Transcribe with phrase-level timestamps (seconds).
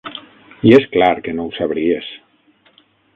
[0.69, 2.11] I és clar que no ho sabries!